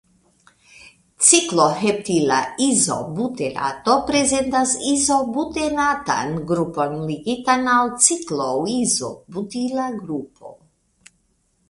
[1.25, 10.57] Cikloheptila izobuterato prezentas izobutanatan grupon ligitan al cikloizobutila grupo.